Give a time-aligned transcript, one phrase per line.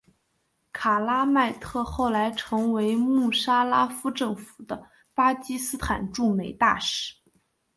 [0.73, 7.13] 卡拉麦特后来成为穆沙拉夫政府的巴基斯坦驻美大使。